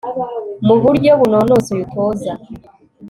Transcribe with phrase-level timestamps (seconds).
[0.67, 2.33] mu buryo bunonosoye utoza